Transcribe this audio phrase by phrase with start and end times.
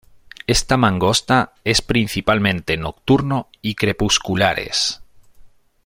[0.47, 4.99] Esta mangosta es principalmente nocturno y crepusculares.